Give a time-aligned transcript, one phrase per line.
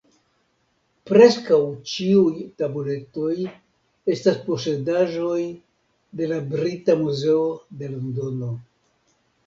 [1.09, 1.59] Preskaŭ
[1.91, 2.31] ĉiuj
[2.63, 3.35] tabuletoj
[4.15, 5.39] estas posedaĵoj
[6.23, 7.49] de la Brita Muzeo
[7.85, 8.55] de Londono.